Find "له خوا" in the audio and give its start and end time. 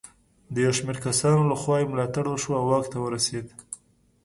1.51-1.75